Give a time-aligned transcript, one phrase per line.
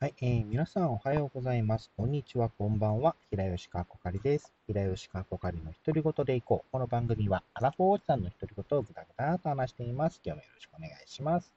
[0.00, 1.90] はい、えー、皆さんおはようございます。
[1.96, 3.16] こんにちは、こんばんは。
[3.30, 4.52] 平吉川こかりです。
[4.68, 6.70] 平吉川こかりの独り言でいこう。
[6.70, 10.20] この番組は、アラフォーおじさんの独り言をぐだぐだと話しています。
[10.24, 11.52] 今日もよろしくお願いします。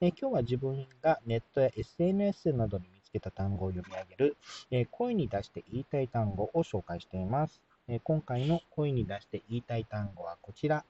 [0.00, 4.36] えー、今日は自分がネットや SNS などに見つけた単語を読み上げる、
[4.70, 7.60] えー、声に出して言いたい単語を紹介しています。
[7.88, 10.84] え今回の声に出して言いたい単語はこちら。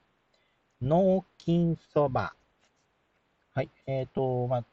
[0.82, 2.34] 脳筋そば。
[3.54, 3.70] はい。
[3.86, 4.64] えっ、と、まあ、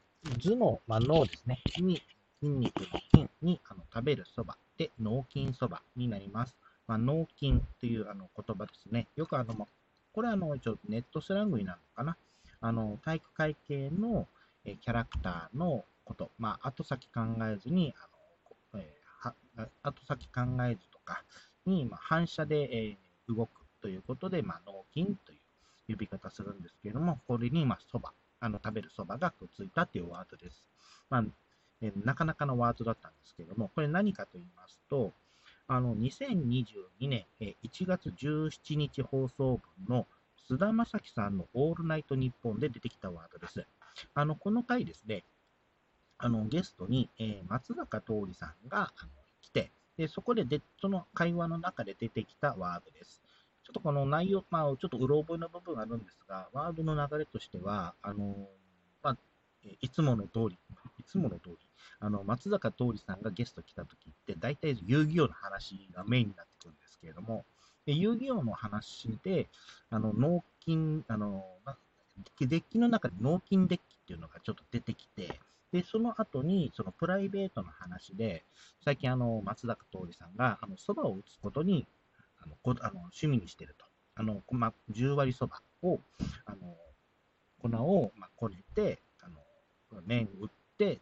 [0.42, 1.58] 頭脳、まあ、脳ですね。
[1.78, 2.00] に、
[2.40, 6.56] 筋肉の筋にあの食べるそばで脳筋そばになります。
[6.86, 9.06] まあ、脳筋というあの言葉ですね。
[9.16, 9.68] よくあの、
[10.12, 12.16] これはあの一応ネットスラングになるのかな。
[12.60, 14.26] あの、体育会系の
[14.64, 18.08] えキャラクターのこと、まあ、後先考えずに、あ
[18.74, 21.22] のえー、後先考えずとか
[21.66, 23.50] に、まあ、反射で、えー、動く
[23.80, 25.36] ということで、まあ、脳筋とい
[25.88, 30.64] う呼び方するんですけれども、これに、まあ、そば、あの、食べるそばがくっついたというワードです。
[31.08, 31.24] まあ、
[31.80, 35.12] えなかなかのワードだったんですけども、これ何かと言いますと、
[35.66, 37.26] あの、2022年
[37.62, 40.06] 1月17日放送分の
[40.36, 43.66] 菅田将暉さんのオールナイトニッポンで出てきたワードです。
[44.14, 45.24] あの、この回ですね、
[46.18, 48.92] あの、ゲストに、え、松坂桃李さんが
[49.40, 53.22] 来て、で、そこでで、その会話の中で出てきたワードです。
[53.70, 58.48] ちょっとこの内容、まあ、ちょっとうろ覚えの部分があるんですが、ワードの流れとしては、あの、
[59.00, 59.16] まあ、
[59.80, 60.58] いつもの通り、
[60.98, 61.56] いつもの通り、
[62.00, 67.44] あの、松坂桃李さんがゲスト来た時って、大体遊戯王の話がメインになってくるんですけれども、
[67.86, 69.48] 遊戯王の話で、
[69.88, 71.76] あの、脳筋、あの、まあ
[72.40, 75.38] デッキの中で脳筋デッキっていうのがちょっと出てきて、
[75.72, 78.42] で、その後に、そのプライベートの話で、
[78.84, 81.86] 最近あの、松坂桃李さんが、あの、蕎麦を打つことに、
[82.40, 83.86] あの、こあの趣味にしてると。
[84.14, 86.00] あの、ま、10割蕎麦を、
[86.44, 86.76] あの、
[87.58, 89.40] 粉を、ま、こねて、あの、
[90.02, 91.00] 麺を打って、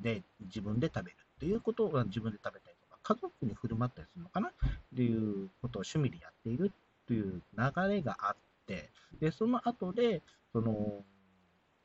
[0.00, 4.48] で、自分で食べるっていうことを自分で食べたりとか、家族に振る舞ったりするのかな？
[4.48, 4.52] っ
[4.94, 8.36] ていうことを趣味でやっているっていう流れがあっ
[8.66, 10.22] て、で、その後で、
[10.52, 11.04] その、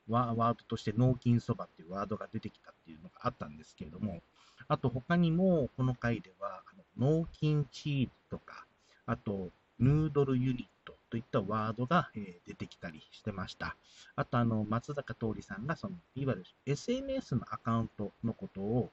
[0.08, 4.22] ワードとして脳筋そばっていうワードが出てきたっていうのがあったんですけれども、
[4.68, 8.66] あと他にもこの回では、あの脳筋チーズとか、
[9.06, 13.76] あとヌードルユニットといったワードが、えー、出てきたりしてました。
[14.16, 18.92] あと、あの、松坂桃李さんが、その、いわゆる SNS のアカウントのことを、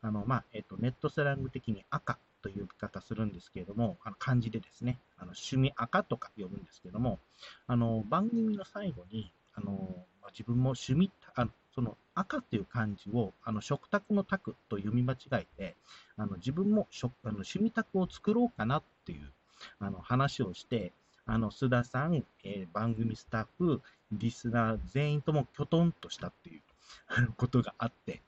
[0.00, 7.20] あの、まあ、えっ、と、ネットスラング的に赤という呼び方するんですけれども、あの漢字でですね、あの趣味赤とか呼ぶんですけれども、
[7.66, 15.76] あの、番組の最後に、あの、ま、自分も趣味、あの、その赤っていう漢字を、あの、食卓の卓と読み間違えて、
[16.16, 19.32] あの、自分も食あの趣味卓を作ろうかなっていう、
[19.78, 20.92] あの、話をして、
[21.24, 26.62] あの、須田さん、えー、番組スタッフ、リスナー全員ともきょとんとしたっていう
[27.36, 28.22] ことがあって、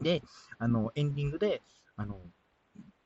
[0.00, 0.22] で、
[0.58, 1.62] あの、エンディングで、
[1.96, 2.20] あの、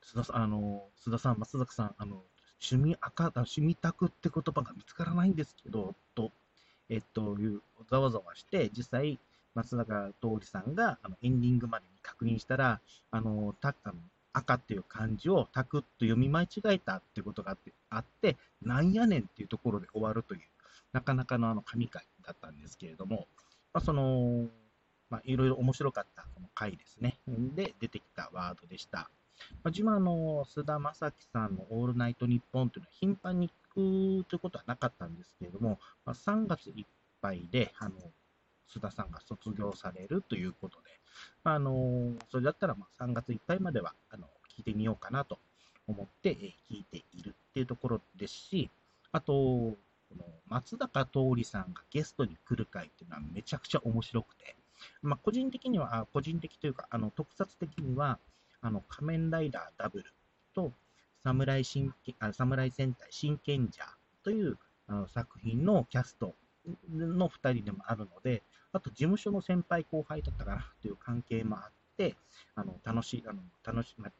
[0.03, 2.23] 須田さん、あの、須田さん、松坂さん、あの、
[2.61, 6.31] 趣味赤、趣味宅って言葉が見つからないんですけど、と、
[6.89, 9.19] えっと、いう、ざわざわして、実際、
[9.53, 12.79] 松坂桃李さんがあのエンディングまでに確認したら、
[13.11, 13.95] あの、たあの
[14.33, 17.57] 赤っていう漢字をタクッと読み間違えたっていうことが
[17.89, 20.41] あって、なんやねんっていうところで終わるという、
[20.93, 23.27] なかなかのあの神回だったんですけれども、
[23.73, 24.47] まあ、その、
[25.09, 27.19] まあ、いろいろ面白かったこの回ですね。
[27.27, 29.09] で、出てきたワードでした。
[29.63, 36.85] まあ、自分はあの、菅田将暉さんのオールナイトニッポンというのは頻繁に聞くということはなかったんですけれども、まあ、3月いっ
[37.21, 37.95] ぱいで、あの、
[38.73, 40.89] 須田さんが卒業されるということで、
[41.43, 45.39] まあ、あのそれだったらまあ3月いっぱいまではあの聞いてみようかなと
[45.87, 48.69] 思って、え聞いているっていうところですし、
[49.11, 49.77] あと、こ
[50.17, 54.55] の松坂桃李さんがゲストに来る回っていうのはめちゃくちゃ面白くて、
[55.01, 58.19] まあ、個人的には、個人的というか、あの特撮的には、
[58.61, 60.13] あの仮面ライダーダブル
[60.53, 60.71] と
[61.23, 63.83] 侍真あ侍戦隊真剣者
[64.23, 66.35] というあの作品のキャスト
[66.87, 68.43] の2人でもあるので、
[68.73, 72.15] あと事務所の先輩後輩だったかなという関係もあって、
[72.55, 74.11] あの楽しい、あの楽しま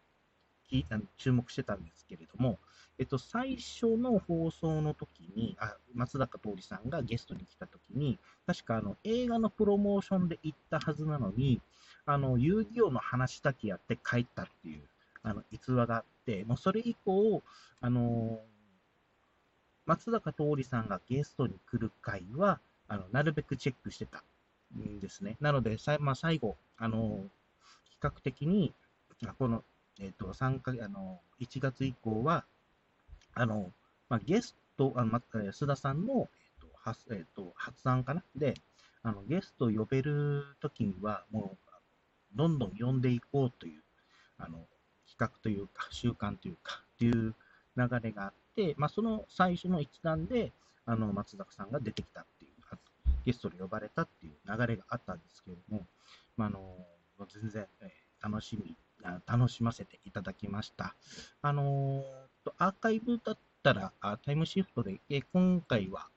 [0.90, 2.60] あの注目してたんですけれども、
[2.98, 11.62] えっと、最初の放送の時に、あ松坂桃李さんがゲストに来た時に、確かあの映画のプロモーションで行ったはずなのに、
[12.06, 14.84] あの遊戯王の話だけやって帰ったっていう
[15.24, 17.44] あの逸話があって、もうそれ以降、
[17.82, 18.40] あの
[19.86, 24.24] 松坂桃李さんがゲストに来る回は、あのなるべくチェックしてた。
[24.78, 25.38] んですね。
[25.40, 27.24] なので、さまあ、最後、あの
[27.90, 28.74] 比較的に、
[29.38, 29.64] この、
[30.00, 32.46] えっ、ー、と、3かあの、1月以降は、
[33.34, 33.72] あの、
[34.10, 36.30] まあ、ゲスト、あの、ま、須田さんの、
[36.62, 38.24] えっ、ー、と、発、えっ、ー、と、発案かな？
[38.36, 38.56] で、
[39.04, 41.58] あの、ゲストを呼べるときには、も
[42.34, 43.82] う、どんどん読んでいこうという、
[44.38, 44.66] あの、
[45.08, 47.36] 企画というか、習慣というか、っていう
[47.78, 50.52] 流れがあって、まあ、その最初の一段で、
[50.86, 52.26] あの、松坂さんが出てきたっ、
[53.26, 55.86] ゲストで呼ばれたっていう流れがあったんですけれども、
[56.38, 56.78] まあ、あの、
[57.28, 57.92] 全然、え、
[58.22, 58.76] 楽しみ、
[59.26, 60.96] 楽しませていただきました。
[61.42, 66.08] あのー、アーカイブだったら、タイムシフトで、え、今回は、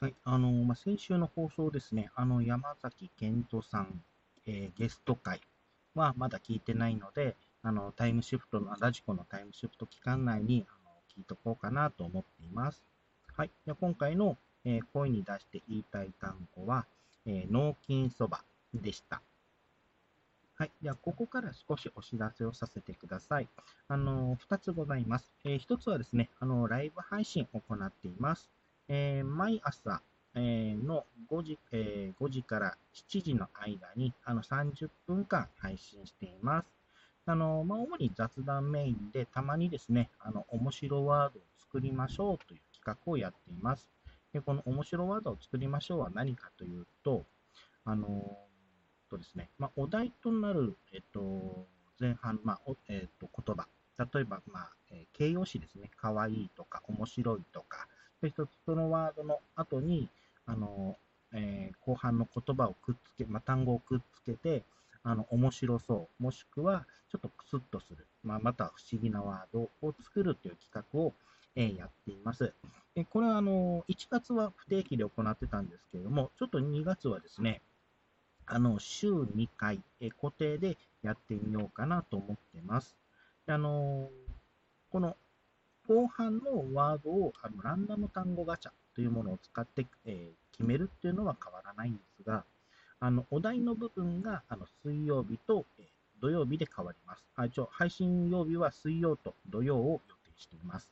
[0.00, 4.02] はい、あの、まあ、先週の放送ですね、あの、山崎健人さん、
[4.46, 5.40] えゲスト会
[5.94, 12.84] はまだ聞いてないので、あの、タイムシフトの、ラジコのタイムシフト期間内に、あの、聞いとこうかなと思っています。
[13.34, 13.50] はい。
[13.66, 16.86] で今回の、え声に出して言いたい単語は、
[17.24, 18.42] え脳筋そば
[18.74, 19.22] でした。
[20.58, 20.70] はい。
[20.82, 23.48] では、ここから少しお知らせをさせてください。
[23.88, 25.30] あの、2つございます。
[25.44, 28.50] えー、1つはですね、あの、ライブ配信を行っています。
[28.88, 30.00] えー、毎朝、
[30.34, 36.68] えー、の5時、えー、5時から7時の間に、あの、30分間配信しています。
[37.26, 43.95] あの、まあ、主に雑談メインで、たまにですね、あの、面白ワードを作りましょうという企画をやっています。
[44.36, 47.24] で、この面白ワードを作りましょうは何かというと、
[47.86, 48.36] あの、
[49.08, 51.66] とですね、まあ、お題となる、えっと、
[51.98, 53.66] 前半、まあ、えっと、言葉。
[54.12, 55.90] 例えば、まあ、えー、形容詞ですね。
[55.96, 57.88] かわいいとか、面白いとか、
[58.20, 60.10] で一つそのワードの後に、
[60.44, 60.98] あの、
[61.32, 64.64] え、後半の言葉をくっつけ、まあ、単語をくっつけて、
[65.02, 71.14] あの、面白そう、もしくは、ちょっとクスッとする、まあ、また不思議なワードを作るという企画を、
[71.54, 72.52] え、やっています。
[73.98, 77.62] 1月は不定期で行ってたんですけれども、ちょっと2月はですね、
[78.46, 82.96] あの、週2回、え固定でやってみようかなと思ってます。
[83.48, 84.10] あの
[84.90, 85.16] この
[85.86, 92.44] 後半のワードをあのランダム単語ガチャというものを使って、えー、決めるっていうのは変わらないんですが、
[92.98, 95.86] あのお題の部分があの水曜日と、えー、
[96.20, 97.24] 土曜日で変わります。
[97.36, 100.90] あ一応配信曜日は水曜と土曜を予定しています。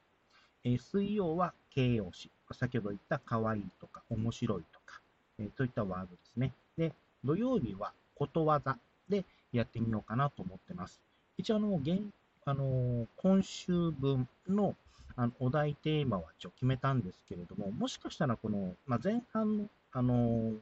[0.63, 5.01] えー、水曜は形容詞、先ほど言った可愛いとか面白いとか、
[5.39, 6.53] えー、といったワードですね。
[6.77, 6.93] で、
[7.25, 8.79] 土曜日はことわざ
[9.09, 11.01] でやってみようかなと思ってます。
[11.37, 12.01] 一応あの、現
[12.47, 14.77] あの今週分の
[15.17, 20.53] あのお題テーマは一応決めたんですけれども、もしかしたらこの、まあ、前半の、あの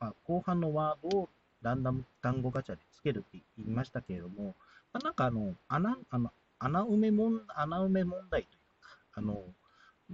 [0.00, 1.28] まあ、後半のワードを
[1.62, 4.54] ランダム単語ガチャでつけるって言いましたけれども、
[4.92, 9.44] まあ、なんかあの穴あの穴埋め問穴埋め問題というか、あの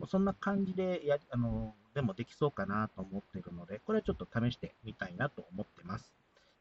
[0.07, 6.13] そんな感じでやあのでもできそうかなと思っているので、これはちょっと試してみたいなと思ってます。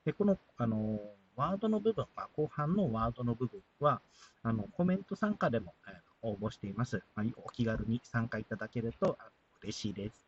[0.05, 1.01] で、この、あの、
[1.35, 4.01] ワードの部分、まあ、後半のワードの部分は、
[4.43, 7.03] あの、コメント参加でも、えー、応募しています。
[7.15, 9.17] まあ、お気軽に参加いただけると
[9.61, 10.25] 嬉しいです。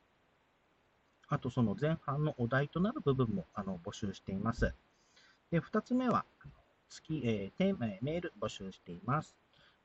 [1.29, 4.73] あと、その前半のお題となる部分も、あの、募集しています。
[5.51, 6.25] で、二つ目は、
[6.89, 9.37] 月、えー、テーマ、メール募集しています。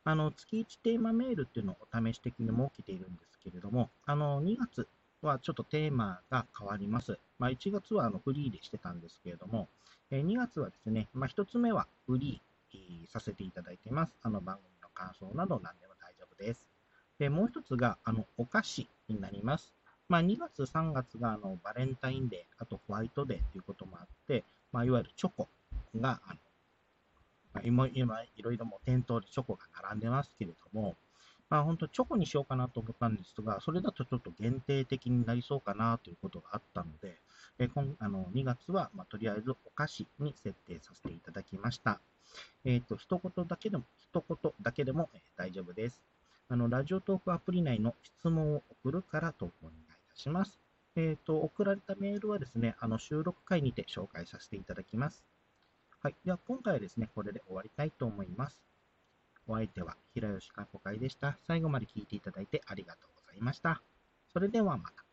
[0.05, 4.89] あの、月1テーマメールっていうのをお試し的に設けているんですけれども、あの、2月
[5.23, 7.19] はちょっとテーマが変わります。
[7.39, 9.69] まあ、1月はあのフリーでしてたんですけれども、
[10.11, 14.13] え2月はですね、まあ、1つ目はフリーさせていただいています。
[14.23, 16.67] あの番組の感想など何でも大丈夫です。
[17.19, 19.73] で、もう1つがあのお菓子になります。
[20.09, 25.49] まあ、2月、3月があのバレンタインデー、あとホワイトデーということもあって、まあ、いわゆるチョコ
[25.97, 26.52] が、あのまあ、
[27.65, 30.97] 今、今いろいろも店頭でチョコが並んでますけれども、
[31.51, 37.19] まあ、本当チョコにしようかなと思ったんですが、それだとちょっと限定的になりそうかなということがあったので、
[37.59, 42.01] え今あの2月は、まあ、とりあえずお菓子に設定させていただきました。
[42.65, 46.01] えっ、ー、と、一言だけでも、一言だけでも、え、大丈夫です。
[46.49, 50.59] あの、ラジオトークアプリ内の質問を送るから投稿お願いいたします。
[50.97, 55.23] えっ、ー、と、送られたメールはですね、あの、収録会にて紹介させていただきます。
[56.03, 56.17] はい。
[56.25, 58.61] では、今回はですね、これで終わりたいと思います。
[59.47, 61.39] お相手は平吉かこかいでした。
[61.47, 63.81] 最後まで聞いていただいてありがとうございました。
[64.33, 65.12] それではまた。